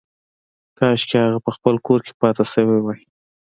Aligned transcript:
کاشکې 0.79 1.17
هغه 1.25 1.39
په 1.45 1.51
خپل 1.55 1.75
کور 1.85 1.99
کې 2.05 2.13
پاتې 2.19 2.43
شوې 2.53 2.79
وای 2.81 3.01